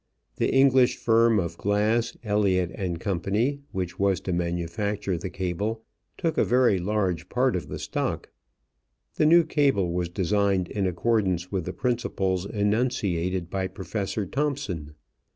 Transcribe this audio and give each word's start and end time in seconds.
The 0.37 0.51
English 0.51 0.97
firm 0.97 1.37
of 1.39 1.59
Glass, 1.59 2.17
Eliot 2.23 2.71
& 2.97 2.99
Company, 2.99 3.59
which 3.71 3.99
was 3.99 4.19
to 4.21 4.33
manufacture 4.33 5.15
the 5.15 5.29
cable, 5.29 5.83
took 6.17 6.39
a 6.39 6.43
very 6.43 6.79
large 6.79 7.29
part 7.29 7.55
of 7.55 7.67
the 7.67 7.77
stock. 7.77 8.31
The 9.17 9.27
new 9.27 9.43
cable 9.45 9.91
was 9.93 10.09
designed 10.09 10.69
in 10.69 10.87
accordance 10.87 11.51
with 11.51 11.65
the 11.65 11.71
principles 11.73 12.47
enunciated 12.47 13.51
by 13.51 13.67
Professor 13.67 14.25
Thomson. 14.25 14.95